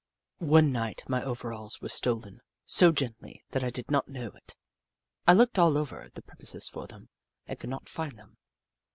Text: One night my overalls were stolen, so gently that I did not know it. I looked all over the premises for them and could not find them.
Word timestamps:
One 0.39 0.71
night 0.71 1.03
my 1.07 1.23
overalls 1.23 1.79
were 1.79 1.87
stolen, 1.89 2.41
so 2.65 2.91
gently 2.91 3.43
that 3.51 3.63
I 3.63 3.69
did 3.69 3.91
not 3.91 4.07
know 4.07 4.31
it. 4.31 4.55
I 5.27 5.33
looked 5.33 5.59
all 5.59 5.77
over 5.77 6.09
the 6.15 6.23
premises 6.23 6.67
for 6.67 6.87
them 6.87 7.09
and 7.45 7.59
could 7.59 7.69
not 7.69 7.87
find 7.87 8.13
them. 8.17 8.37